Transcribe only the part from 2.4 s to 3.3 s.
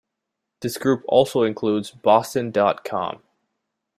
dot com.